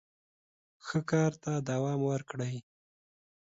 [0.85, 2.55] ښه کار ته دوام ورکړئ.